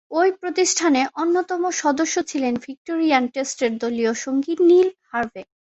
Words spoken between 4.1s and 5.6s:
সঙ্গী নীল হার্ভে।